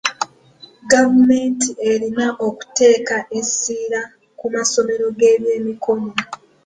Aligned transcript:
Gavumenti 0.91 1.69
erina 1.91 2.27
okuteeka 2.47 3.17
essira 3.39 4.01
ku 4.39 4.45
masomero 4.55 5.05
g'ebyemikono. 5.19 6.11